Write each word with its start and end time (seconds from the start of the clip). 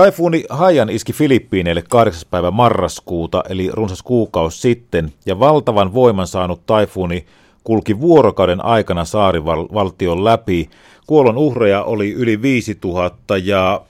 Taifuuni 0.00 0.44
Haiyan 0.50 0.90
iski 0.90 1.12
Filippiineille 1.12 1.82
8. 1.88 2.22
päivä 2.30 2.50
marraskuuta, 2.50 3.42
eli 3.48 3.70
runsas 3.72 4.02
kuukausi 4.02 4.60
sitten, 4.60 5.12
ja 5.26 5.38
valtavan 5.38 5.94
voiman 5.94 6.26
saanut 6.26 6.66
taifuuni 6.66 7.26
kulki 7.64 8.00
vuorokauden 8.00 8.64
aikana 8.64 9.04
saarivaltion 9.04 10.24
läpi. 10.24 10.70
Kuolon 11.06 11.36
uhreja 11.36 11.82
oli 11.82 12.12
yli 12.12 12.42
5000 12.42 13.36
ja 13.36 13.82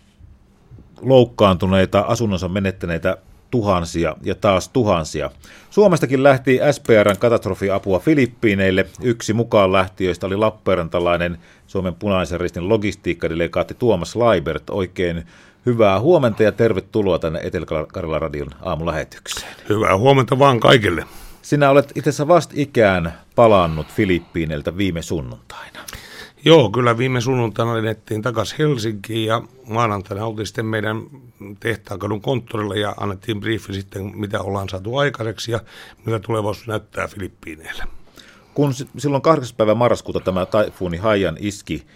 loukkaantuneita, 1.00 2.00
asunnonsa 2.00 2.48
menettäneitä 2.48 3.16
tuhansia 3.50 4.16
ja 4.22 4.34
taas 4.34 4.68
tuhansia. 4.68 5.30
Suomestakin 5.70 6.22
lähti 6.22 6.58
SPRn 6.72 7.16
katastrofiapua 7.18 7.98
Filippiineille. 7.98 8.86
Yksi 9.02 9.32
mukaan 9.32 9.72
lähtiöistä 9.72 10.26
oli 10.26 10.36
Lappeenrantalainen 10.36 11.38
Suomen 11.66 11.94
punaisen 11.94 12.40
ristin 12.40 12.68
logistiikkadelegaatti 12.68 13.74
Tuomas 13.74 14.16
Laibert. 14.16 14.70
Oikein 14.70 15.24
hyvää 15.70 16.00
huomenta 16.00 16.42
ja 16.42 16.52
tervetuloa 16.52 17.18
tänne 17.18 17.40
Etelä-Karjalan 17.42 18.22
radion 18.22 18.50
aamulähetykseen. 18.62 19.56
Hyvää 19.68 19.96
huomenta 19.96 20.38
vaan 20.38 20.60
kaikille. 20.60 21.04
Sinä 21.42 21.70
olet 21.70 21.92
itse 21.94 22.10
asiassa 22.10 22.28
vastikään 22.28 23.12
palannut 23.34 23.86
Filippiineiltä 23.86 24.76
viime 24.76 25.02
sunnuntaina. 25.02 25.80
Joo, 26.44 26.70
kyllä 26.70 26.98
viime 26.98 27.20
sunnuntaina 27.20 27.74
lennettiin 27.74 28.22
takaisin 28.22 28.58
Helsinkiin 28.58 29.26
ja 29.26 29.42
maanantaina 29.66 30.26
oltiin 30.26 30.46
sitten 30.46 30.66
meidän 30.66 31.02
tehtaakadun 31.60 32.20
konttorilla 32.20 32.74
ja 32.74 32.94
annettiin 33.00 33.40
briefi 33.40 33.74
sitten, 33.74 34.12
mitä 34.14 34.40
ollaan 34.40 34.68
saatu 34.68 34.96
aikaiseksi 34.96 35.52
ja 35.52 35.60
mitä 36.06 36.18
tulevaisuus 36.18 36.66
näyttää 36.66 37.08
Filippiineille. 37.08 37.84
Kun 38.54 38.74
silloin 38.98 39.22
8. 39.22 39.56
päivä 39.56 39.74
marraskuuta 39.74 40.20
tämä 40.20 40.46
taifuuni 40.46 40.96
Haiyan 40.96 41.36
iski, 41.40 41.86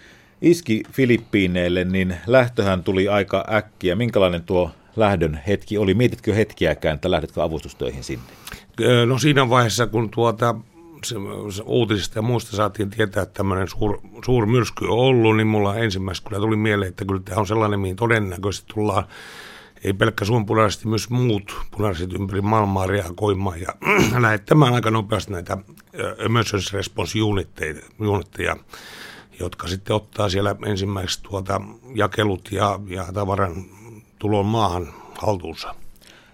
iski 0.41 0.83
Filippiineille, 0.91 1.83
niin 1.83 2.15
lähtöhän 2.27 2.83
tuli 2.83 3.07
aika 3.07 3.45
äkkiä. 3.53 3.95
Minkälainen 3.95 4.43
tuo 4.43 4.71
lähdön 4.95 5.39
hetki 5.47 5.77
oli? 5.77 5.93
Mietitkö 5.93 6.33
hetkiäkään, 6.33 6.95
että 6.95 7.11
lähdetkö 7.11 7.43
avustustöihin 7.43 8.03
sinne? 8.03 8.25
No 9.05 9.17
siinä 9.17 9.49
vaiheessa, 9.49 9.87
kun 9.87 10.09
tuota, 10.09 10.55
se, 11.05 11.15
se 11.55 11.63
uutisista 11.65 12.17
ja 12.17 12.21
muista 12.21 12.55
saatiin 12.55 12.89
tietää, 12.89 13.23
että 13.23 13.33
tämmöinen 13.33 13.67
suur, 13.67 14.01
suur 14.25 14.45
myrsky 14.45 14.85
on 14.85 14.91
ollut, 14.91 15.37
niin 15.37 15.47
mulla 15.47 15.75
ensimmäisenä 15.75 16.29
kyllä 16.29 16.41
tuli 16.41 16.55
mieleen, 16.55 16.89
että 16.89 17.05
kyllä 17.05 17.21
tämä 17.25 17.39
on 17.39 17.47
sellainen, 17.47 17.79
mihin 17.79 17.95
todennäköisesti 17.95 18.73
tullaan 18.73 19.05
ei 19.83 19.93
pelkkä 19.93 20.25
Suomen 20.25 20.45
punaiset, 20.45 20.85
myös 20.85 21.09
muut 21.09 21.55
punaiset 21.71 22.13
ympäri 22.13 22.41
maailmaa 22.41 22.87
reagoimaan 22.87 23.61
ja 23.61 23.75
lähettämään 24.21 24.73
aika 24.73 24.91
nopeasti 24.91 25.31
näitä 25.31 25.57
emergency 26.17 26.77
response 26.77 27.21
unitteja, 27.21 28.55
jotka 29.39 29.67
sitten 29.67 29.95
ottaa 29.95 30.29
siellä 30.29 30.55
ensimmäiseksi 30.65 31.23
tuota 31.23 31.61
jakelut 31.95 32.49
ja, 32.51 32.79
ja 32.87 33.05
tavaran 33.13 33.65
tulon 34.19 34.45
maahan 34.45 34.93
haltuunsa. 35.17 35.75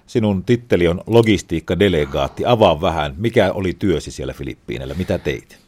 Sinun 0.08 0.44
titteli 0.44 0.88
on 0.88 1.02
logistiikkadelegaatti. 1.08 2.44
Avaa 2.46 2.82
vähän, 2.82 3.16
mikä 3.18 3.52
oli 3.52 3.74
työsi 3.74 4.12
siellä 4.12 4.34
Filippiineillä, 4.34 4.94
mitä 4.94 5.18
teit? 5.18 5.60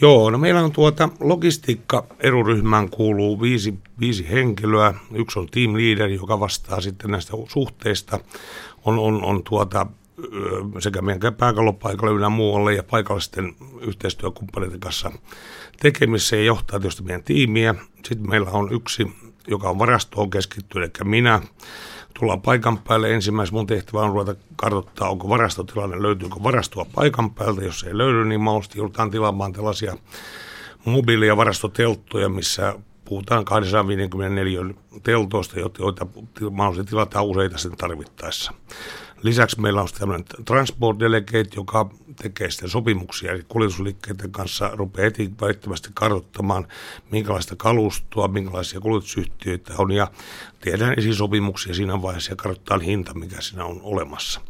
Joo, 0.00 0.30
no 0.30 0.38
meillä 0.38 0.60
on 0.60 0.72
tuota 0.72 1.08
logistiikka-eruryhmään 1.20 2.90
kuuluu 2.90 3.40
viisi, 3.40 3.74
viisi 4.00 4.30
henkilöä. 4.30 4.94
Yksi 5.14 5.38
on 5.38 5.46
team 5.50 5.74
leader, 5.74 6.10
joka 6.10 6.40
vastaa 6.40 6.80
sitten 6.80 7.10
näistä 7.10 7.32
suhteista. 7.48 8.20
On, 8.84 8.98
on, 8.98 9.24
on 9.24 9.42
tuota, 9.42 9.86
sekä 10.78 11.02
meidän 11.02 11.34
pääkallopaikalla 11.34 12.14
ynnä 12.14 12.28
muualle 12.28 12.74
ja 12.74 12.82
paikallisten 12.82 13.56
yhteistyökumppaneiden 13.80 14.80
kanssa 14.80 15.12
tekemissä 15.80 16.36
ja 16.36 16.42
johtaa 16.42 16.80
tietysti 16.80 17.02
meidän 17.02 17.22
tiimiä. 17.22 17.74
Sitten 18.04 18.30
meillä 18.30 18.50
on 18.50 18.72
yksi, 18.72 19.12
joka 19.46 19.70
on 19.70 19.78
varastoon 19.78 20.30
keskittynyt, 20.30 21.00
eli 21.00 21.08
minä 21.10 21.40
tullaan 22.18 22.42
paikan 22.42 22.78
päälle. 22.78 23.14
Ensimmäisen 23.14 23.54
mun 23.54 23.66
tehtävä 23.66 24.00
on 24.00 24.12
ruveta 24.12 24.34
kartoittaa, 24.56 25.10
onko 25.10 25.28
varastotilanne, 25.28 26.02
löytyykö 26.02 26.36
varastoa 26.42 26.86
paikan 26.94 27.30
päältä. 27.30 27.64
Jos 27.64 27.82
ei 27.82 27.98
löydy, 27.98 28.24
niin 28.24 28.40
mahdollisesti 28.40 28.78
joudutaan 28.78 29.10
tilaamaan 29.10 29.52
tällaisia 29.52 29.96
mobiili- 30.84 31.26
ja 31.26 31.36
varastotelttoja, 31.36 32.28
missä 32.28 32.74
puhutaan 33.04 33.44
254 33.44 34.60
teltoista, 35.02 35.60
joita 35.78 36.06
mahdollisesti 36.50 36.90
tilataan 36.90 37.24
useita 37.24 37.58
sen 37.58 37.76
tarvittaessa. 37.76 38.52
Lisäksi 39.22 39.60
meillä 39.60 39.82
on 39.82 39.88
tämmöinen 39.98 40.24
Transport 40.44 40.98
Delegate, 40.98 41.50
joka 41.56 41.90
tekee 42.22 42.50
sitten 42.50 42.68
sopimuksia 42.68 43.30
eri 43.30 43.44
kuljetusliikkeiden 43.48 44.30
kanssa, 44.30 44.70
rupeaa 44.74 45.04
heti 45.04 45.30
välittömästi 45.40 45.88
kartoittamaan, 45.94 46.66
minkälaista 47.10 47.56
kalustoa, 47.56 48.28
minkälaisia 48.28 48.80
kuljetusyhtiöitä 48.80 49.74
on, 49.78 49.92
ja 49.92 50.10
tehdään 50.60 50.94
esisopimuksia 50.96 51.74
siinä 51.74 52.02
vaiheessa 52.02 52.32
ja 52.32 52.36
kartoittaa 52.36 52.78
hinta, 52.78 53.14
mikä 53.14 53.40
siinä 53.40 53.64
on 53.64 53.80
olemassa. 53.82 54.40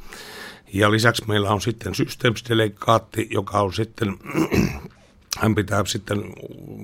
Ja 0.72 0.90
lisäksi 0.90 1.24
meillä 1.28 1.50
on 1.50 1.60
sitten 1.60 1.94
Systems 1.94 2.44
Delegaatti, 2.48 3.28
joka 3.30 3.60
on 3.60 3.72
sitten 3.72 4.16
hän 5.38 5.54
pitää 5.54 5.84
sitten 5.86 6.18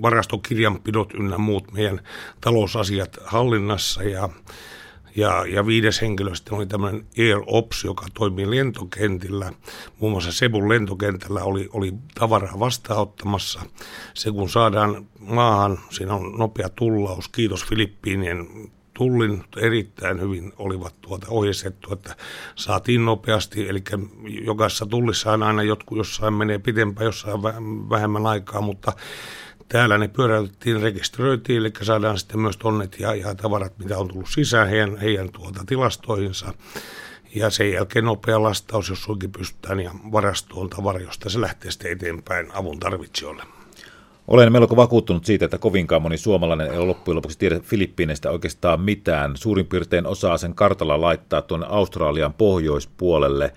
varastokirjanpidot 0.02 1.14
ynnä 1.14 1.38
muut 1.38 1.72
meidän 1.72 2.00
talousasiat 2.40 3.18
hallinnassa 3.24 4.02
ja 4.02 4.28
ja, 5.16 5.46
ja 5.46 5.66
viides 5.66 6.00
henkilö 6.00 6.34
sitten 6.34 6.54
oli 6.54 6.66
tämmöinen 6.66 7.06
Air 7.18 7.42
Ops, 7.46 7.84
joka 7.84 8.06
toimii 8.14 8.50
lentokentillä. 8.50 9.52
Muun 10.00 10.12
muassa 10.12 10.32
Sebun 10.32 10.68
lentokentällä 10.68 11.44
oli, 11.44 11.68
oli 11.72 11.92
tavaraa 12.14 12.60
vastaanottamassa. 12.60 13.60
Se 14.14 14.30
kun 14.30 14.48
saadaan 14.48 15.06
maahan, 15.18 15.78
siinä 15.90 16.14
on 16.14 16.32
nopea 16.38 16.68
tullaus. 16.68 17.28
Kiitos 17.28 17.64
Filippiinien 17.64 18.48
tullin 18.98 19.44
erittäin 19.56 20.20
hyvin 20.20 20.52
olivat 20.58 20.94
tuota 21.00 21.26
ohjeistettu, 21.30 21.92
että 21.92 22.16
saatiin 22.54 23.04
nopeasti, 23.04 23.68
eli 23.68 23.82
jokaisessa 24.44 24.86
tullissa 24.86 25.32
on 25.32 25.42
aina 25.42 25.62
jotkut, 25.62 25.98
jossain 25.98 26.34
menee 26.34 26.58
pitempään, 26.58 27.04
jossain 27.04 27.42
vähemmän 27.90 28.26
aikaa, 28.26 28.60
mutta 28.60 28.92
Täällä 29.68 29.98
ne 29.98 30.08
pyöräytettiin, 30.08 30.82
rekisteröitiin, 30.82 31.58
eli 31.58 31.72
saadaan 31.82 32.18
sitten 32.18 32.40
myös 32.40 32.56
tonnet 32.56 33.00
ja, 33.00 33.14
ja 33.14 33.34
tavarat, 33.34 33.78
mitä 33.78 33.98
on 33.98 34.08
tullut 34.08 34.28
sisään 34.28 34.68
heidän, 34.68 34.96
heidän 34.96 35.32
tuota 35.32 35.60
tilastoihinsa. 35.66 36.52
Ja 37.34 37.50
sen 37.50 37.72
jälkeen 37.72 38.04
nopea 38.04 38.42
lastaus, 38.42 38.88
jos 38.88 39.02
suinkin 39.02 39.32
pystytään, 39.32 39.80
ja 39.80 39.90
varastoon 40.12 40.70
tavara, 40.70 41.00
josta 41.00 41.30
se 41.30 41.40
lähtee 41.40 41.70
sitten 41.70 41.92
eteenpäin 41.92 42.46
avun 42.54 42.80
tarvitsijoille. 42.80 43.42
Olen 44.28 44.52
melko 44.52 44.76
vakuuttunut 44.76 45.24
siitä, 45.24 45.44
että 45.44 45.58
kovinkaan 45.58 46.02
moni 46.02 46.18
suomalainen 46.18 46.72
ei 46.72 46.78
loppujen 46.78 47.16
lopuksi 47.16 47.38
tiedä 47.38 47.60
Filippiineistä 47.60 48.30
oikeastaan 48.30 48.80
mitään. 48.80 49.36
Suurin 49.36 49.66
piirtein 49.66 50.06
osaa 50.06 50.38
sen 50.38 50.54
kartalla 50.54 51.00
laittaa 51.00 51.42
tuonne 51.42 51.66
Australian 51.68 52.34
pohjoispuolelle, 52.34 53.52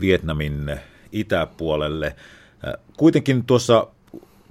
Vietnamin 0.00 0.80
itäpuolelle. 1.12 2.16
Kuitenkin 2.96 3.44
tuossa 3.44 3.86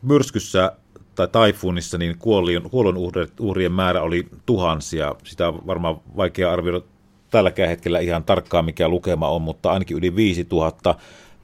myrskyssä 0.01 0.71
tai 1.15 1.27
taifuunissa, 1.27 1.97
niin 1.97 2.17
kuolon 2.71 2.97
uhrien 3.39 3.71
määrä 3.71 4.01
oli 4.01 4.27
tuhansia. 4.45 5.15
Sitä 5.23 5.47
on 5.47 5.67
varmaan 5.67 6.01
vaikea 6.17 6.51
arvioida 6.51 6.81
tälläkään 7.29 7.69
hetkellä 7.69 7.99
ihan 7.99 8.23
tarkkaan, 8.23 8.65
mikä 8.65 8.87
lukema 8.87 9.29
on, 9.29 9.41
mutta 9.41 9.71
ainakin 9.71 9.97
yli 9.97 10.15
5000. 10.15 10.95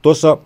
Tuossa 0.02 0.38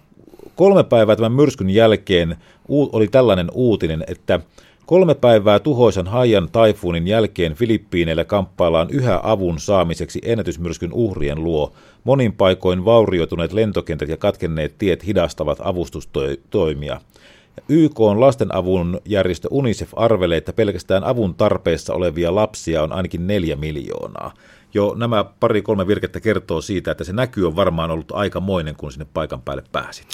kolme 0.57 0.85
päivää 0.85 1.17
tämän 1.17 1.33
myrskyn 1.33 1.71
jälkeen 1.71 2.37
oli 2.69 3.09
tällainen 3.09 3.49
uutinen, 3.53 4.05
että 4.09 4.41
kolme 4.87 5.15
päivää 5.15 5.59
tuhoisan 5.59 6.07
Haiyan 6.07 6.49
taifuunin 6.53 7.09
jälkeen 7.09 7.55
Filippiineillä 7.55 8.25
kamppaillaan 8.25 8.91
yhä 8.91 9.21
avun 9.23 9.61
saamiseksi 9.61 10.21
ennätysmyrskyn 10.25 10.93
uhrien 10.93 11.45
luo. 11.45 11.73
Monin 12.05 12.33
paikoin 12.33 12.85
vaurioituneet 12.85 13.53
lentokentät 13.53 14.09
ja 14.09 14.17
katkenneet 14.17 14.79
tiet 14.79 15.07
hidastavat 15.07 15.59
avustustoimia. 15.63 17.01
YK 17.69 18.01
on 18.01 18.21
lastenavun 18.21 19.01
järjestö 19.05 19.49
UNICEF 19.51 19.93
arvelee, 19.97 20.39
että 20.39 20.53
pelkästään 20.53 21.05
avun 21.05 21.35
tarpeessa 21.35 21.95
olevia 21.95 22.35
lapsia 22.35 22.83
on 22.83 22.93
ainakin 22.93 23.27
neljä 23.27 23.57
miljoonaa. 23.57 24.35
Jo 24.75 24.95
nämä 24.97 25.25
pari-kolme 25.25 25.87
virkettä 25.87 26.21
kertoo 26.21 26.61
siitä, 26.61 26.91
että 26.91 27.05
se 27.05 27.13
näky 27.13 27.45
on 27.45 27.57
varmaan 27.57 27.91
ollut 27.91 28.13
aikamoinen, 28.13 28.77
kun 28.77 28.93
sinne 28.93 29.07
paikan 29.15 29.43
päälle 29.43 29.65
pääsit. 29.73 30.07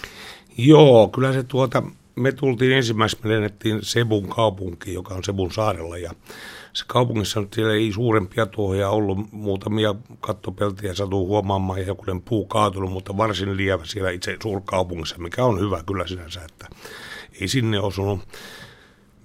Joo, 0.58 1.08
kyllä 1.08 1.32
se 1.32 1.42
tuota, 1.42 1.82
me 2.16 2.32
tultiin 2.32 2.72
ensimmäisenä, 2.72 3.22
me 3.24 3.34
lennettiin 3.34 3.78
Sebun 3.82 4.28
kaupunkiin, 4.28 4.94
joka 4.94 5.14
on 5.14 5.24
Sebun 5.24 5.52
saarella 5.52 5.98
ja 5.98 6.12
se 6.72 6.84
kaupungissa 6.86 7.40
nyt 7.40 7.52
siellä 7.52 7.74
ei 7.74 7.92
suurempia 7.92 8.46
tuohja 8.46 8.90
ollut, 8.90 9.18
muutamia 9.32 9.94
kattopeltiä 10.20 10.94
satuu 10.94 11.26
huomaamaan 11.26 11.80
ja 11.80 11.86
jokunen 11.86 12.22
puu 12.22 12.46
kaatunut, 12.46 12.92
mutta 12.92 13.16
varsin 13.16 13.56
lievä 13.56 13.84
siellä 13.84 14.10
itse 14.10 14.36
suurkaupungissa, 14.42 15.18
mikä 15.18 15.44
on 15.44 15.60
hyvä 15.60 15.82
kyllä 15.86 16.06
sinänsä, 16.06 16.40
että 16.40 16.68
ei 17.40 17.48
sinne 17.48 17.80
osunut. 17.80 18.20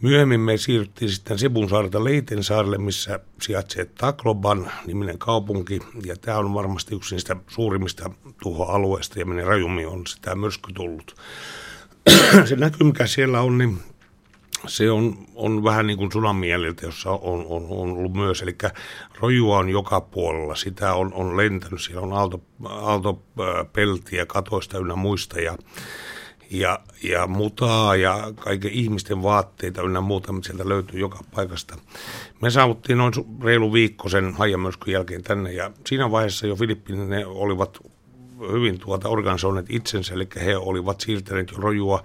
Myöhemmin 0.02 0.40
me 0.40 0.58
siirryttiin 0.58 1.12
sitten 1.12 1.40
Sibun 1.40 1.70
saarelta 1.70 2.04
Leitensaarelle, 2.04 2.78
missä 2.78 3.20
sijaitsee 3.42 3.86
Takloban 3.86 4.72
niminen 4.88 5.18
kaupunki. 5.18 5.80
Ja 6.06 6.16
tämä 6.18 6.38
on 6.38 6.54
varmasti 6.54 6.96
yksi 6.96 7.16
niistä 7.16 7.36
suurimmista 7.48 8.10
tuhoalueista 8.42 9.20
ja 9.20 9.26
minne 9.26 9.44
rajummin 9.44 9.88
on 9.88 10.08
sitä 10.08 10.36
myrsky 10.36 10.74
tullut. 10.74 11.16
Se 12.50 12.56
näky, 12.56 12.84
mikä 12.84 13.08
siellä 13.08 13.42
on, 13.42 13.58
niin 13.58 13.80
se 14.68 14.92
on, 14.92 15.18
on 15.36 15.64
vähän 15.64 15.88
niin 15.88 15.98
kuin 15.98 16.10
tsunamieliltä, 16.10 16.86
jossa 16.86 17.10
on, 17.10 17.46
on, 17.50 17.66
on 17.70 17.92
ollut 17.92 18.14
myös. 18.14 18.42
Eli 18.42 18.56
rojua 19.20 19.58
on 19.58 19.70
joka 19.70 20.02
puolella. 20.02 20.56
Sitä 20.56 20.94
on, 20.94 21.14
on 21.14 21.38
lentänyt. 21.38 21.82
Siellä 21.82 22.02
on 22.02 22.14
aalto, 22.14 22.42
katoista 24.26 24.78
ynnä 24.78 24.96
muista 24.96 25.40
ja, 25.40 25.58
ja, 26.54 26.80
ja 27.04 27.28
mutaa 27.28 27.96
ja 27.96 28.34
kaiken 28.36 28.72
ihmisten 28.72 29.24
vaatteita 29.24 29.82
ynnä 29.82 30.02
muuta, 30.02 30.32
mitä 30.32 30.48
sieltä 30.48 30.70
löytyy 30.70 31.00
joka 31.00 31.20
paikasta. 31.36 31.78
Me 32.42 32.50
saavuttiin 32.50 32.98
noin 32.98 33.14
reilu 33.44 33.74
viikko 33.74 34.10
sen 34.10 34.34
hajamyrskyn 34.34 34.94
jälkeen 34.94 35.24
tänne 35.24 35.52
ja 35.54 35.72
siinä 35.88 36.12
vaiheessa 36.12 36.48
jo 36.48 36.56
Filippiinit 36.56 37.10
ne 37.10 37.26
olivat 37.26 37.80
hyvin 38.52 38.80
tuota 38.80 39.10
organisoineet 39.10 39.66
itsensä, 39.70 40.14
eli 40.14 40.28
he 40.46 40.58
olivat 40.58 41.02
siirtäneet 41.02 41.52
jo 41.52 41.58
rojua 41.58 42.04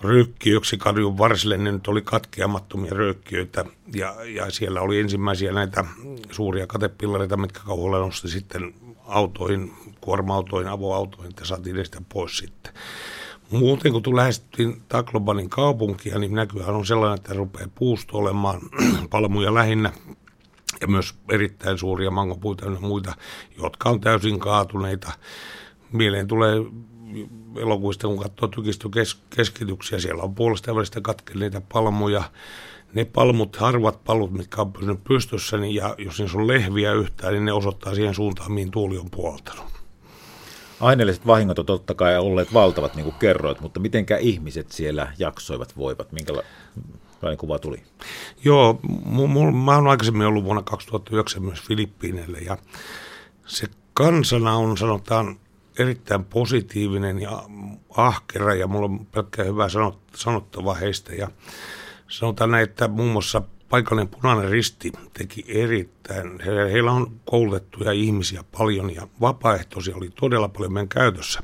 röykkiöksi 0.00 0.76
kadun 0.76 1.18
varsille, 1.18 1.56
ne 1.56 1.72
nyt 1.72 1.88
oli 1.88 2.02
katkeamattomia 2.02 2.92
röykkiöitä 2.94 3.64
ja, 3.94 4.16
ja 4.24 4.50
siellä 4.50 4.80
oli 4.80 5.00
ensimmäisiä 5.00 5.52
näitä 5.52 5.84
suuria 6.30 6.66
katepillareita, 6.66 7.36
mitkä 7.36 7.60
kauhulla 7.66 7.98
nosti 7.98 8.28
sitten 8.28 8.74
autoihin, 9.06 9.72
kuorma-autoihin, 10.00 10.70
avoautoihin, 10.70 11.30
että 11.30 11.44
saatiin 11.44 11.76
ne 11.76 11.84
sitä 11.84 12.02
pois 12.08 12.38
sitten. 12.38 12.72
Muuten 13.50 13.92
kun 13.92 14.16
lähestyttiin 14.16 14.82
Taklobanin 14.88 15.50
kaupunkia, 15.50 16.18
niin 16.18 16.34
näkyhän 16.34 16.74
on 16.74 16.86
sellainen, 16.86 17.18
että 17.18 17.34
rupeaa 17.34 17.68
puusto 17.74 18.18
olemaan 18.18 18.60
palmuja 19.10 19.54
lähinnä 19.54 19.92
ja 20.80 20.86
myös 20.86 21.14
erittäin 21.28 21.78
suuria 21.78 22.10
mangopuita 22.10 22.64
ja 22.64 22.80
muita, 22.80 23.14
jotka 23.62 23.90
on 23.90 24.00
täysin 24.00 24.38
kaatuneita. 24.38 25.12
Mieleen 25.92 26.26
tulee 26.26 26.54
elokuista, 27.56 28.06
kun 28.06 28.18
katsoo 28.18 28.48
tykistökeskityksiä, 28.48 29.98
siellä 29.98 30.22
on 30.22 30.34
puolesta 30.34 30.74
välistä 30.74 31.00
katkelleita 31.00 31.62
palmuja. 31.72 32.22
Ne 32.94 33.04
palmut, 33.04 33.56
harvat 33.56 34.04
palmut, 34.04 34.32
mitkä 34.32 34.60
on 34.60 34.72
pysynyt 34.72 35.04
pystyssä, 35.04 35.56
niin 35.56 35.74
ja 35.74 35.94
jos 35.98 36.18
niissä 36.18 36.38
on 36.38 36.46
lehviä 36.46 36.92
yhtään, 36.92 37.32
niin 37.32 37.44
ne 37.44 37.52
osoittaa 37.52 37.94
siihen 37.94 38.14
suuntaan, 38.14 38.52
mihin 38.52 38.70
tuuli 38.70 38.98
on 38.98 39.10
puoltanut. 39.10 39.79
Aineelliset 40.80 41.26
vahingot 41.26 41.58
on 41.58 41.66
totta 41.66 41.94
kai 41.94 42.18
olleet 42.18 42.54
valtavat, 42.54 42.94
niin 42.94 43.04
kuin 43.04 43.16
kerroit, 43.18 43.60
mutta 43.60 43.80
mitenkä 43.80 44.16
ihmiset 44.16 44.72
siellä 44.72 45.12
jaksoivat, 45.18 45.76
voivat, 45.76 46.12
minkälainen 46.12 47.38
kuva 47.38 47.58
tuli? 47.58 47.82
Joo, 48.44 48.80
m- 48.82 49.56
mä 49.56 49.74
oon 49.74 49.88
aikaisemmin 49.88 50.26
ollut 50.26 50.44
vuonna 50.44 50.62
2009 50.62 51.42
myös 51.42 51.62
Filippiineille 51.62 52.38
ja 52.38 52.58
se 53.46 53.66
kansana 53.94 54.56
on 54.56 54.76
sanotaan 54.76 55.36
erittäin 55.78 56.24
positiivinen 56.24 57.18
ja 57.22 57.42
ahkera 57.96 58.54
ja 58.54 58.66
mulla 58.66 58.86
on 58.86 59.06
pelkkää 59.06 59.44
hyvää 59.44 59.68
sanottavaa 60.14 60.74
heistä. 60.74 61.14
Ja 61.14 61.28
sanotaan 62.08 62.50
näin, 62.50 62.64
että 62.64 62.88
muun 62.88 63.12
muassa 63.12 63.42
paikallinen 63.70 64.08
punainen 64.08 64.50
risti 64.50 64.92
teki 65.18 65.44
erittäin, 65.48 66.40
heillä 66.72 66.92
on 66.92 67.20
koulutettuja 67.24 67.92
ihmisiä 67.92 68.44
paljon 68.58 68.94
ja 68.94 69.08
vapaaehtoisia 69.20 69.96
oli 69.96 70.10
todella 70.20 70.48
paljon 70.48 70.72
meidän 70.72 70.88
käytössä. 70.88 71.40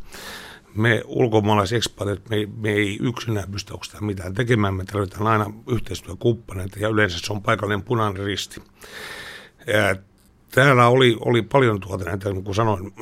Me 0.74 1.02
ulkomaalaisekspatit, 1.06 2.28
me, 2.28 2.48
me 2.56 2.70
ei 2.70 2.98
yksinään 3.02 3.50
pysty 3.50 3.74
mitään 4.00 4.34
tekemään, 4.34 4.74
me 4.74 4.84
tarvitaan 4.84 5.26
aina 5.26 5.52
yhteistyökumppaneita 5.70 6.78
ja 6.78 6.88
yleensä 6.88 7.18
se 7.18 7.32
on 7.32 7.42
paikallinen 7.42 7.82
punainen 7.82 8.24
risti. 8.24 8.62
Ja 9.66 9.96
täällä 10.50 10.88
oli, 10.88 11.16
oli 11.20 11.42
paljon 11.42 11.80
tuota 11.80 12.04
näitä, 12.04 12.30
niin 12.30 12.44
kuin 12.44 12.54
sanoin, 12.54 12.92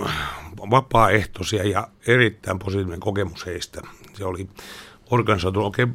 vapaaehtoisia 0.70 1.68
ja 1.68 1.88
erittäin 2.06 2.58
positiivinen 2.58 3.00
kokemus 3.00 3.46
heistä. 3.46 3.80
Se 4.12 4.24
oli 4.24 4.48
organisoitu, 5.10 5.64
okei, 5.64 5.86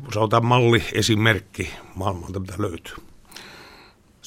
malli, 0.41 0.83
esimerkki 0.93 1.69
maailmalta, 1.95 2.39
mitä 2.39 2.53
löytyy. 2.57 3.08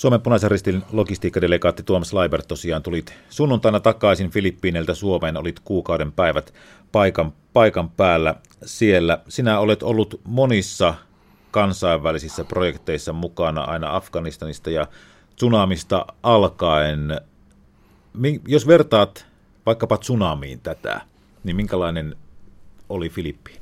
Suomen 0.03 0.21
punaisen 0.21 0.51
ristin 0.51 0.83
logistiikkadelegaatti 0.93 1.83
Tuomas 1.83 2.13
Laibert 2.13 2.49
tosiaan 2.49 2.83
tulit 2.83 3.15
sunnuntaina 3.29 3.81
takaisin 3.81 4.31
Filippiineiltä 4.31 4.95
Suomeen, 4.95 5.37
olit 5.37 5.61
kuukauden 5.61 6.13
päivät 6.13 6.55
paikan, 6.93 7.33
paikan 7.53 7.91
päällä 7.91 8.35
siellä. 8.65 9.19
Sinä 9.29 9.59
olet 9.59 9.83
ollut 9.83 10.21
monissa 10.25 10.95
kansainvälisissä 11.51 12.45
projekteissa 12.45 13.13
mukana 13.13 13.61
aina 13.61 13.97
Afganistanista 13.97 14.71
ja 14.71 14.87
tsunamista 15.37 16.07
alkaen. 16.23 17.21
Jos 18.49 18.67
vertaat 18.67 19.27
vaikkapa 19.67 19.97
tsunamiin 19.97 20.61
tätä, 20.61 21.01
niin 21.45 21.57
minkälainen 21.57 22.17
oli 22.89 23.09
Filippiinit? 23.09 23.62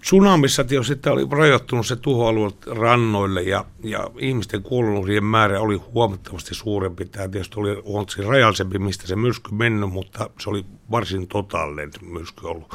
Tsunamissa 0.00 0.64
tietysti 0.64 1.08
oli 1.08 1.26
rajoittunut 1.30 1.86
se 1.86 1.96
tuhoalue 1.96 2.50
rannoille 2.66 3.42
ja, 3.42 3.64
ja 3.84 4.10
ihmisten 4.18 4.62
kuolonuhrien 4.62 5.24
määrä 5.24 5.60
oli 5.60 5.76
huomattavasti 5.76 6.54
suurempi. 6.54 7.04
Tämä 7.04 7.28
tietysti 7.28 7.60
oli 7.60 7.82
huomattavasti 7.84 8.30
rajallisempi, 8.30 8.78
mistä 8.78 9.06
se 9.06 9.16
myrsky 9.16 9.54
mennyt, 9.54 9.90
mutta 9.90 10.30
se 10.40 10.50
oli 10.50 10.64
varsin 10.90 11.28
totaalinen 11.28 11.90
myrsky 12.02 12.46
ollut. 12.46 12.74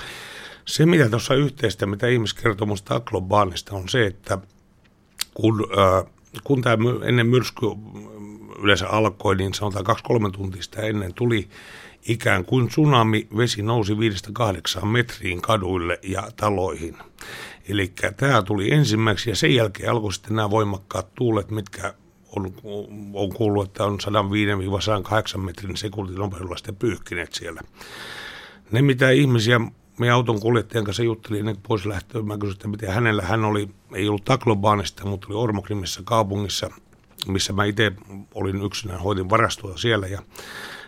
Se, 0.65 0.85
mitä 0.85 1.09
tuossa 1.09 1.35
yhteistä, 1.35 1.85
mitä 1.85 2.07
ihmiskertomusta 2.07 2.95
Aklobaanista 2.95 3.75
on 3.75 3.89
se, 3.89 4.05
että 4.05 4.37
kun, 5.33 5.67
äh, 5.77 6.11
kun 6.43 6.61
tämä 6.61 6.77
ennen 7.03 7.27
myrsky 7.27 7.65
yleensä 8.61 8.87
alkoi, 8.87 9.35
niin 9.35 9.53
sanotaan 9.53 9.97
2-3 10.29 10.31
tuntia 10.31 10.63
sitä 10.63 10.81
ennen 10.81 11.13
tuli 11.13 11.49
ikään 12.07 12.46
kuin 12.46 12.68
tsunami, 12.68 13.28
vesi 13.38 13.62
nousi 13.62 13.94
5-8 14.81 14.86
metriin 14.86 15.42
kaduille 15.42 16.00
ja 16.04 16.24
taloihin. 16.36 16.98
Eli 17.69 17.94
tämä 18.18 18.42
tuli 18.42 18.74
ensimmäiseksi 18.74 19.30
ja 19.30 19.36
sen 19.36 19.56
jälkeen 19.56 19.92
alkoi 19.92 20.13
sitten 20.13 20.36
nämä 20.36 20.50
voimakkaat 20.50 21.16
tuulet, 21.16 21.51
mitkä 21.51 21.94
on, 22.36 22.54
on 23.13 23.34
kuullut, 23.34 23.68
että 23.68 23.86
on 23.86 23.98
105-108 25.36 25.38
metrin 25.38 25.78
sekuntin 25.78 26.16
nopeudella 26.16 26.57
sitten 26.57 26.75
pyyhkineet 26.75 27.34
siellä. 27.34 27.62
Ne, 28.72 28.81
mitä 28.81 29.10
ihmisiä 29.10 29.62
me 30.00 30.10
auton 30.10 30.40
kuljettajan 30.40 30.86
kanssa 30.86 31.04
juttelin 31.04 31.40
ennen 31.40 31.56
kuin 31.56 31.63
pois 31.68 31.86
lähtöä, 31.86 32.22
mä 32.22 32.38
kysyin, 32.38 32.56
että 32.56 32.68
miten 32.68 32.94
hänellä, 32.94 33.22
hän 33.22 33.46
oli, 33.46 33.69
ei 33.94 34.07
ollut 34.07 34.25
Taklobaanista, 34.25 35.06
mutta 35.06 35.28
oli 35.30 35.36
Ormokrimissa 35.36 36.01
kaupungissa, 36.06 36.69
missä 37.28 37.54
mä 37.54 37.66
itse 37.66 37.92
olin 38.34 38.62
yksinään, 38.62 39.01
hoidin 39.01 39.30
varastoa 39.30 39.78
siellä 39.78 40.07
ja 40.07 40.22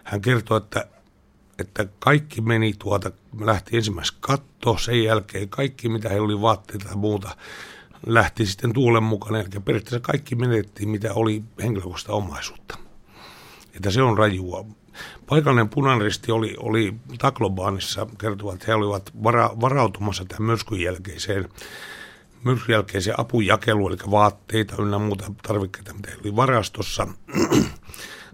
hän 0.04 0.22
kertoi, 0.22 0.58
että 0.58 0.88
että 1.62 1.86
kaikki 2.00 2.42
meni 2.42 2.74
tuota, 2.80 3.12
lähti 3.40 3.78
ensimmäisenä 3.78 4.18
katto, 4.22 4.78
sen 4.78 5.04
jälkeen 5.04 5.50
kaikki 5.50 5.90
mitä 5.90 6.10
heillä 6.10 6.26
oli 6.26 6.42
vaatteita 6.42 6.90
ja 6.90 6.96
muuta, 6.96 7.36
lähti 8.06 8.46
sitten 8.46 8.74
tuulen 8.74 9.04
mukana, 9.04 9.40
eli 9.40 9.48
periaatteessa 9.66 10.00
kaikki 10.00 10.36
menettiin, 10.36 10.90
mitä 10.90 11.14
oli 11.14 11.44
henkilökohtaista 11.64 12.14
omaisuutta. 12.14 12.78
Että 13.74 13.92
se 13.92 14.02
on 14.02 14.18
rajua. 14.18 14.66
Paikallinen 15.28 15.70
punanristi 15.70 16.32
oli, 16.32 16.56
oli 16.60 16.94
Taklobaanissa, 17.18 18.08
kertovat, 18.18 18.54
että 18.54 18.66
he 18.68 18.76
olivat 18.76 19.12
vara, 19.24 19.52
varautumassa 19.62 20.26
tämän 20.26 20.44
myrskyn 20.44 20.82
jälkeiseen, 20.82 21.50
myrskyn 22.44 22.74
jälkeiseen 22.74 23.20
apujakeluun, 23.20 23.92
eli 23.92 24.12
vaatteita 24.12 24.76
ynnä 24.80 25.00
muuta 25.00 25.32
tarvikkeita, 25.44 25.94
mitä 25.94 26.10
oli 26.24 26.36
varastossa. 26.36 27.08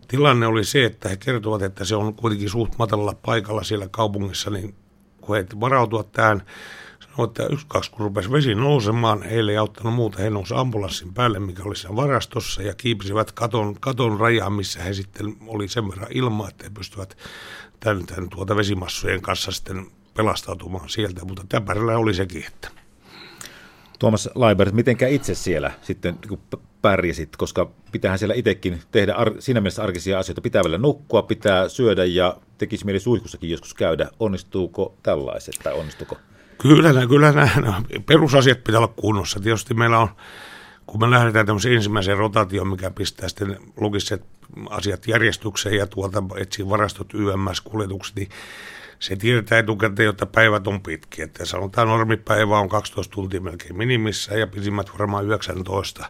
Tilanne 0.07 0.47
oli 0.47 0.63
se, 0.63 0.85
että 0.85 1.09
he 1.09 1.17
kertovat, 1.17 1.61
että 1.61 1.85
se 1.85 1.95
on 1.95 2.13
kuitenkin 2.13 2.49
suht 2.49 2.77
matalalla 2.77 3.15
paikalla 3.25 3.63
siellä 3.63 3.87
kaupungissa, 3.91 4.49
niin 4.49 4.75
kun 5.21 5.35
he 5.35 5.45
varautua 5.59 6.03
tähän, 6.03 6.43
sanoi, 6.99 7.27
että 7.27 7.45
yksi, 7.45 7.65
kaksi, 7.69 7.91
kun 7.91 7.99
rupesi 7.99 8.31
vesi 8.31 8.55
nousemaan, 8.55 9.23
heille 9.23 9.51
ei 9.51 9.57
auttanut 9.57 9.93
muuta. 9.93 10.21
He 10.21 10.29
nousivat 10.29 10.61
ambulanssin 10.61 11.13
päälle, 11.13 11.39
mikä 11.39 11.63
oli 11.63 11.75
siinä 11.75 11.95
varastossa, 11.95 12.61
ja 12.61 12.73
kiipisivät 12.73 13.31
katon, 13.31 13.75
katon 13.79 14.19
rajaan, 14.19 14.53
missä 14.53 14.83
he 14.83 14.93
sitten 14.93 15.35
oli 15.47 15.67
sen 15.67 15.89
verran 15.89 16.11
ilmaa, 16.13 16.49
että 16.49 16.63
he 16.63 16.69
pystyvät 16.69 17.17
tämän, 17.79 18.05
tämän 18.05 18.29
tuota 18.29 18.55
vesimassujen 18.55 19.21
kanssa 19.21 19.51
sitten 19.51 19.87
pelastautumaan 20.13 20.89
sieltä, 20.89 21.25
mutta 21.25 21.45
täpärillä 21.49 21.97
oli 21.97 22.13
sekin, 22.13 22.45
että 22.47 22.69
Tuomas 23.99 24.29
Laibert, 24.35 24.73
mitenkä 24.73 25.07
itse 25.07 25.35
siellä 25.35 25.71
sitten 25.81 26.17
pärjäsit, 26.81 27.37
koska 27.37 27.71
pitäähän 27.91 28.19
siellä 28.19 28.35
itsekin 28.35 28.81
tehdä 28.91 29.13
ar- 29.13 29.35
siinä 29.39 29.61
mielessä 29.61 29.83
arkisia 29.83 30.19
asioita. 30.19 30.41
Pitää 30.41 30.63
vielä 30.63 30.77
nukkua, 30.77 31.21
pitää 31.21 31.69
syödä 31.69 32.05
ja 32.05 32.37
tekisi 32.57 32.85
mieli 32.85 32.99
suihkussakin 32.99 33.49
joskus 33.49 33.73
käydä. 33.73 34.09
Onnistuuko 34.19 34.95
tällaiset 35.03 35.55
tai 35.63 35.73
onnistuko? 35.73 36.17
Kyllä, 36.57 36.93
nämä, 36.93 37.07
kyllä 37.07 37.31
nämä 37.31 37.81
perusasiat 38.05 38.63
pitää 38.63 38.79
olla 38.79 38.93
kunnossa. 38.95 39.39
Tietysti 39.39 39.73
meillä 39.73 39.99
on, 39.99 40.09
kun 40.87 40.99
me 40.99 41.11
lähdetään 41.11 41.45
tämmöiseen 41.45 41.75
ensimmäiseen 41.75 42.17
rotaatioon, 42.17 42.67
mikä 42.67 42.91
pistää 42.91 43.29
sitten 43.29 43.57
logiset 43.79 44.25
asiat 44.69 45.07
järjestykseen 45.07 45.75
ja 45.75 45.87
tuolta 45.87 46.23
etsii 46.37 46.69
varastot 46.69 47.13
YMS-kuljetukset, 47.13 48.15
niin 48.15 48.29
se 48.99 49.15
tiedetään 49.15 49.59
etukäteen, 49.59 50.09
että 50.09 50.25
päivät 50.25 50.67
on 50.67 50.81
pitkiä. 50.81 51.25
Että 51.25 51.45
sanotaan 51.45 51.87
normipäivä 51.87 52.59
on 52.59 52.69
12 52.69 53.13
tuntia 53.13 53.41
melkein 53.41 53.77
minimissä 53.77 54.35
ja 54.35 54.47
pisimmät 54.47 54.91
varmaan 54.99 55.25
19. 55.25 56.09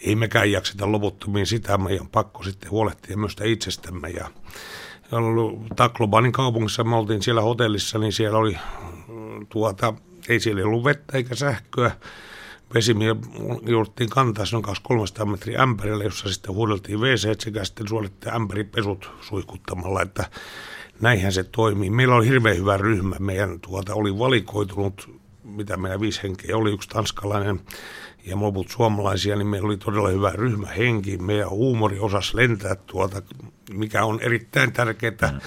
Ei 0.00 0.14
mekään 0.14 0.52
jakseta 0.52 0.92
loputtomiin 0.92 1.46
sitä, 1.46 1.78
meidän 1.78 2.02
on 2.02 2.08
pakko 2.08 2.42
sitten 2.42 2.70
huolehtia 2.70 3.16
myös 3.16 3.36
itsestämme. 3.44 4.08
Ja 4.08 4.30
Taklobanin 5.76 6.32
kaupungissa 6.32 6.84
me 6.84 6.96
oltiin 6.96 7.22
siellä 7.22 7.40
hotellissa, 7.40 7.98
niin 7.98 8.12
siellä 8.12 8.38
oli 8.38 8.56
tuota, 9.48 9.94
ei 10.28 10.40
siellä 10.40 10.62
ollut 10.62 10.84
vettä 10.84 11.16
eikä 11.16 11.34
sähköä. 11.34 11.90
Vesi 12.74 12.94
jouduttiin 13.66 14.10
kantaa 14.10 14.44
noin 14.52 14.64
300 14.82 15.26
metriä 15.26 15.62
ämpärillä, 15.62 16.04
jossa 16.04 16.32
sitten 16.32 16.54
huudeltiin 16.54 17.00
WC 17.00 17.40
sekä 17.40 17.64
sitten 17.64 17.88
suolitti 17.88 18.28
ämpäripesut 18.30 19.10
suihkuttamalla, 19.20 20.02
että 20.02 20.30
näinhän 21.00 21.32
se 21.32 21.44
toimii. 21.44 21.90
Meillä 21.90 22.14
oli 22.14 22.26
hirveän 22.26 22.56
hyvä 22.56 22.76
ryhmä. 22.76 23.16
Meidän 23.18 23.60
tuota, 23.60 23.94
oli 23.94 24.18
valikoitunut, 24.18 25.20
mitä 25.44 25.76
meidän 25.76 26.00
viisi 26.00 26.22
henkeä 26.22 26.56
oli, 26.56 26.72
yksi 26.72 26.88
tanskalainen 26.88 27.60
ja 28.24 28.40
loput 28.40 28.68
suomalaisia, 28.68 29.36
niin 29.36 29.46
meillä 29.46 29.66
oli 29.66 29.76
todella 29.76 30.08
hyvä 30.08 30.32
ryhmähenki. 30.34 31.18
Meidän 31.18 31.50
huumori 31.50 31.98
osasi 31.98 32.36
lentää 32.36 32.74
tuolta, 32.74 33.22
mikä 33.70 34.04
on 34.04 34.20
erittäin 34.20 34.72
tärkeää 34.72 35.32
mm. 35.32 35.40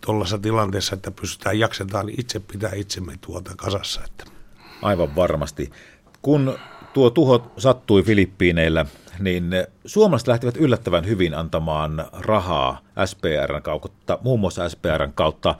tuollaisessa 0.00 0.38
tilanteessa, 0.38 0.94
että 0.94 1.10
pystytään 1.10 1.58
jaksetaan 1.58 2.08
itse 2.18 2.40
pitää 2.40 2.70
itsemme 2.74 3.14
tuota 3.20 3.50
kasassa. 3.56 4.00
Että. 4.04 4.24
Aivan 4.82 5.16
varmasti. 5.16 5.70
Kun 6.24 6.58
tuo 6.92 7.10
tuho 7.10 7.52
sattui 7.58 8.02
Filippiineillä, 8.02 8.86
niin 9.20 9.50
suomalaiset 9.84 10.28
lähtivät 10.28 10.56
yllättävän 10.56 11.06
hyvin 11.06 11.34
antamaan 11.34 12.06
rahaa 12.12 12.80
SPRn 13.04 13.62
kautta, 13.62 14.18
muun 14.22 14.40
muassa 14.40 14.68
SPRn 14.68 15.12
kautta 15.14 15.54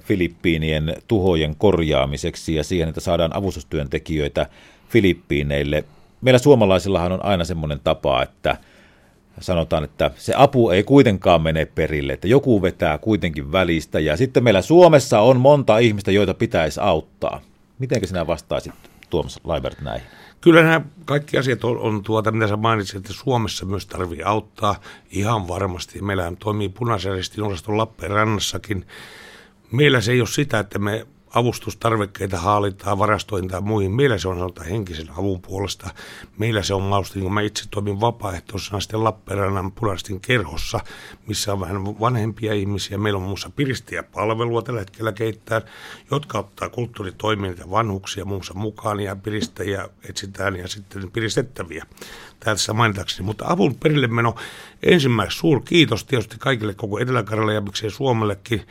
Filippiinien 0.00 0.96
tuhojen 1.08 1.56
korjaamiseksi 1.56 2.54
ja 2.54 2.64
siihen, 2.64 2.88
että 2.88 3.00
saadaan 3.00 3.36
avustustyöntekijöitä 3.36 4.46
Filippiineille. 4.88 5.84
Meillä 6.20 6.38
suomalaisillahan 6.38 7.12
on 7.12 7.24
aina 7.24 7.44
semmoinen 7.44 7.80
tapa, 7.84 8.22
että 8.22 8.56
sanotaan, 9.40 9.84
että 9.84 10.10
se 10.16 10.32
apu 10.36 10.70
ei 10.70 10.82
kuitenkaan 10.82 11.42
mene 11.42 11.64
perille, 11.64 12.12
että 12.12 12.28
joku 12.28 12.62
vetää 12.62 12.98
kuitenkin 12.98 13.52
välistä 13.52 14.00
ja 14.00 14.16
sitten 14.16 14.44
meillä 14.44 14.62
Suomessa 14.62 15.20
on 15.20 15.40
monta 15.40 15.78
ihmistä, 15.78 16.10
joita 16.10 16.34
pitäisi 16.34 16.80
auttaa. 16.80 17.40
Miten 17.78 18.08
sinä 18.08 18.26
vastaisit 18.26 18.74
Tuomas 19.10 19.40
Laibert 19.44 19.80
näihin? 19.80 20.08
Kyllä 20.40 20.62
nämä 20.62 20.80
kaikki 21.04 21.38
asiat 21.38 21.64
on, 21.64 21.78
on 21.78 22.02
tuota, 22.02 22.32
mitä 22.32 22.48
sä 22.48 22.56
mainitsit, 22.56 22.96
että 22.96 23.12
Suomessa 23.12 23.66
myös 23.66 23.86
tarvii 23.86 24.22
auttaa 24.22 24.80
ihan 25.10 25.48
varmasti. 25.48 26.02
Meillähän 26.02 26.36
toimii 26.36 26.68
punaisen 26.68 27.12
ristin 27.12 27.44
osaston 27.44 27.76
Lappeenrannassakin. 27.76 28.86
Meillä 29.72 30.00
se 30.00 30.12
ei 30.12 30.20
ole 30.20 30.28
sitä, 30.28 30.58
että 30.58 30.78
me 30.78 31.06
avustustarvikkeita 31.34 32.38
haalitaan 32.38 32.98
varastoihin 32.98 33.48
tai 33.50 33.60
muihin. 33.60 33.92
Meillä 33.92 34.18
se 34.18 34.28
on 34.28 34.36
sanotaan 34.36 34.68
henkisen 34.68 35.10
avun 35.18 35.42
puolesta. 35.42 35.90
Meillä 36.38 36.62
se 36.62 36.74
on 36.74 36.82
mahdollista, 36.82 37.18
kun 37.20 37.34
mä 37.34 37.40
itse 37.40 37.64
toimin 37.70 38.00
vapaaehtoisena 38.00 38.80
sitten 38.80 39.04
Lappeenrannan 39.04 39.72
punaisten 39.72 40.20
kerhossa, 40.20 40.80
missä 41.26 41.52
on 41.52 41.60
vähän 41.60 41.84
vanhempia 41.84 42.54
ihmisiä. 42.54 42.98
Meillä 42.98 43.16
on 43.16 43.22
muun 43.22 43.30
muassa 43.30 43.50
palvelua 44.12 44.62
tällä 44.62 44.80
hetkellä 44.80 45.12
keittää, 45.12 45.62
jotka 46.10 46.38
ottaa 46.38 46.68
kulttuuritoimintaa 46.68 47.70
vanhuksia 47.70 48.24
muun 48.24 48.38
muassa 48.38 48.54
mukaan 48.54 49.00
ja 49.00 49.16
piristäjiä 49.16 49.88
etsitään 50.08 50.56
ja 50.56 50.68
sitten 50.68 51.10
piristettäviä 51.10 51.86
tässä 52.40 52.72
mainitakseni. 52.72 53.26
Mutta 53.26 53.44
avun 53.48 53.74
perille 53.74 54.06
meno 54.06 54.34
ensimmäiseksi 54.82 55.38
suur 55.38 55.60
kiitos 55.64 56.04
tietysti 56.04 56.36
kaikille 56.38 56.74
koko 56.74 56.98
etelä 56.98 57.52
ja 57.54 57.60
miksei 57.60 57.90
Suomellekin 57.90 58.66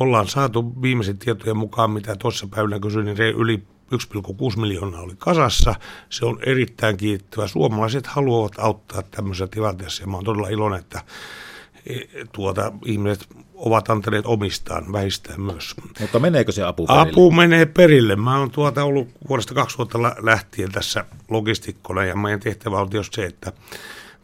ollaan 0.00 0.28
saatu 0.28 0.82
viimeisen 0.82 1.18
tietojen 1.18 1.56
mukaan, 1.56 1.90
mitä 1.90 2.16
tuossa 2.16 2.46
päivänä 2.46 2.80
kysyin, 2.80 3.04
niin 3.04 3.18
yli 3.18 3.62
1,6 3.92 4.60
miljoonaa 4.60 5.00
oli 5.00 5.14
kasassa. 5.18 5.74
Se 6.10 6.24
on 6.24 6.38
erittäin 6.46 6.96
kiittävä. 6.96 7.46
Suomalaiset 7.46 8.06
haluavat 8.06 8.52
auttaa 8.58 9.02
tämmöisessä 9.02 9.46
tilanteessa 9.46 10.02
ja 10.02 10.06
mä 10.06 10.16
oon 10.16 10.24
todella 10.24 10.48
iloinen, 10.48 10.80
että 10.80 11.00
e, 11.86 11.94
tuota, 12.32 12.72
ihmiset 12.84 13.28
ovat 13.54 13.90
antaneet 13.90 14.26
omistaan 14.26 14.92
vähistään 14.92 15.40
myös. 15.40 15.74
Mutta 16.00 16.18
meneekö 16.18 16.52
se 16.52 16.62
apu 16.62 16.86
perille? 16.86 17.10
Apu 17.10 17.30
menee 17.30 17.66
perille. 17.66 18.16
Mä 18.16 18.38
oon 18.38 18.50
tuota 18.50 18.84
ollut 18.84 19.08
vuodesta 19.28 19.54
2000 19.54 19.98
lähtien 20.22 20.72
tässä 20.72 21.04
logistikkona 21.30 22.04
ja 22.04 22.16
meidän 22.16 22.40
tehtävä 22.40 22.80
on 22.80 22.90
tietysti 22.90 23.16
se, 23.16 23.24
että 23.26 23.52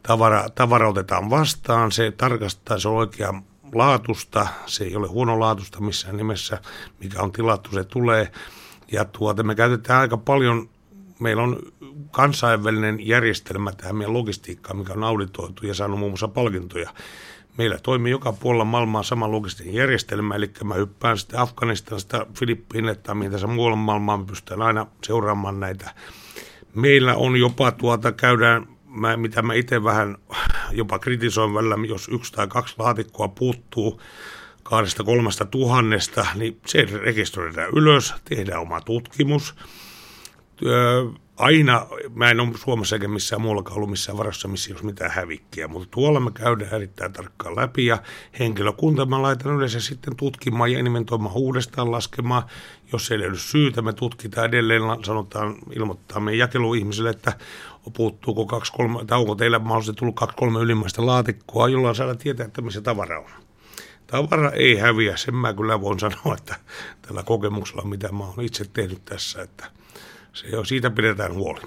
tavara, 0.02 0.48
tavara 0.54 0.88
otetaan 0.88 1.30
vastaan, 1.30 1.92
se 1.92 2.10
tarkastaa, 2.10 2.78
se 2.78 2.88
on 2.88 2.94
oikea 2.94 3.34
laatusta, 3.74 4.46
se 4.66 4.84
ei 4.84 4.96
ole 4.96 5.08
huono 5.08 5.40
laatusta 5.40 5.80
missään 5.80 6.16
nimessä, 6.16 6.60
mikä 7.00 7.22
on 7.22 7.32
tilattu, 7.32 7.70
se 7.70 7.84
tulee. 7.84 8.32
Ja 8.92 9.04
tuota, 9.04 9.42
me 9.42 9.54
käytetään 9.54 10.00
aika 10.00 10.16
paljon, 10.16 10.68
meillä 11.20 11.42
on 11.42 11.58
kansainvälinen 12.10 13.06
järjestelmä 13.06 13.72
tähän 13.72 13.96
meidän 13.96 14.14
logistiikkaan, 14.14 14.76
mikä 14.76 14.92
on 14.92 15.04
auditoitu 15.04 15.66
ja 15.66 15.74
saanut 15.74 15.98
muun 15.98 16.10
muassa 16.12 16.28
palkintoja. 16.28 16.90
Meillä 17.58 17.78
toimii 17.82 18.10
joka 18.10 18.32
puolella 18.32 18.64
maailmaa 18.64 19.02
sama 19.02 19.30
logistinen 19.30 19.74
järjestelmä, 19.74 20.34
eli 20.34 20.50
mä 20.64 20.74
hyppään 20.74 21.18
sitten 21.18 21.40
Afganistanista 21.40 22.26
Filippiinille 22.38 22.94
tai 22.94 23.14
mitä 23.14 23.38
se 23.38 23.46
muualla 23.46 23.76
maailmaan 23.76 24.26
pystytään 24.26 24.62
aina 24.62 24.86
seuraamaan 25.06 25.60
näitä. 25.60 25.94
Meillä 26.74 27.14
on 27.14 27.36
jopa 27.36 27.72
tuota, 27.72 28.12
käydään 28.12 28.66
mä, 28.90 29.16
mitä 29.16 29.42
mä 29.42 29.54
itse 29.54 29.84
vähän 29.84 30.16
jopa 30.70 30.98
kritisoin 30.98 31.54
välillä, 31.54 31.76
jos 31.88 32.08
yksi 32.08 32.32
tai 32.32 32.48
kaksi 32.48 32.74
laatikkoa 32.78 33.28
puuttuu 33.28 34.00
kahdesta 34.62 35.04
kolmesta 35.04 35.44
tuhannesta, 35.44 36.26
niin 36.34 36.60
se 36.66 36.88
rekisteröidään 37.02 37.70
ylös, 37.76 38.14
tehdään 38.24 38.60
oma 38.60 38.80
tutkimus. 38.80 39.54
Öö, 40.66 41.04
aina, 41.40 41.86
mä 42.14 42.30
en 42.30 42.40
ole 42.40 42.48
Suomessa 42.56 42.96
eikä 42.96 43.08
missään 43.08 43.42
muuallakaan 43.42 43.76
ollut 43.76 43.90
missään 43.90 44.18
varassa, 44.18 44.48
missä 44.48 44.70
ei 44.70 44.72
olisi 44.72 44.86
mitään 44.86 45.10
hävikkiä, 45.10 45.68
mutta 45.68 45.88
tuolla 45.90 46.20
me 46.20 46.30
käydään 46.30 46.74
erittäin 46.74 47.12
tarkkaan 47.12 47.56
läpi 47.56 47.86
ja 47.86 47.98
henkilökunta 48.38 49.06
mä 49.06 49.22
laitan 49.22 49.56
yleensä 49.56 49.80
sitten 49.80 50.16
tutkimaan 50.16 50.72
ja 50.72 50.78
inventoimaan 50.78 51.36
uudestaan 51.36 51.90
laskemaan. 51.90 52.42
Jos 52.92 53.10
ei 53.10 53.18
löydy 53.18 53.36
syytä, 53.36 53.82
me 53.82 53.92
tutkitaan 53.92 54.46
edelleen, 54.46 54.82
sanotaan, 55.04 55.56
ilmoittaa 55.76 56.20
meidän 56.20 56.38
jakeluihmisille, 56.38 57.10
että 57.10 57.32
puuttuuko 57.96 58.46
kaksi, 58.46 58.72
kolme, 58.72 59.04
tai 59.04 59.18
onko 59.18 59.34
teillä 59.34 59.58
mahdollisesti 59.58 59.98
tullut 59.98 60.16
kaksi, 60.16 60.36
kolme 60.36 60.60
ylimmäistä 60.60 61.06
laatikkoa, 61.06 61.68
jolla 61.68 61.94
saada 61.94 62.14
tietää, 62.14 62.46
että 62.46 62.62
missä 62.62 62.80
tavara 62.80 63.18
on. 63.20 63.30
Tavara 64.06 64.50
ei 64.50 64.76
häviä, 64.78 65.16
sen 65.16 65.34
mä 65.34 65.54
kyllä 65.54 65.80
voin 65.80 66.00
sanoa, 66.00 66.34
että 66.38 66.56
tällä 67.02 67.22
kokemuksella, 67.22 67.82
mitä 67.82 68.12
mä 68.12 68.24
oon 68.24 68.40
itse 68.42 68.64
tehnyt 68.72 69.04
tässä, 69.04 69.42
että 69.42 69.66
se 70.32 70.58
on, 70.58 70.66
siitä 70.66 70.90
pidetään 70.90 71.34
huoli. 71.34 71.60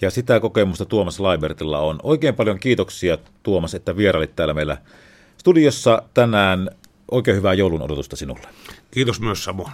Ja 0.00 0.10
sitä 0.10 0.40
kokemusta 0.40 0.84
Tuomas 0.84 1.20
Laibertilla 1.20 1.78
on. 1.78 1.98
Oikein 2.02 2.34
paljon 2.34 2.58
kiitoksia 2.58 3.18
Tuomas, 3.42 3.74
että 3.74 3.96
vierailit 3.96 4.36
täällä 4.36 4.54
meillä 4.54 4.78
studiossa 5.38 6.02
tänään. 6.14 6.70
Oikein 7.10 7.36
hyvää 7.36 7.54
joulun 7.54 7.82
odotusta 7.82 8.16
sinulle. 8.16 8.48
Kiitos 8.90 9.20
myös 9.20 9.44
samoin. 9.44 9.72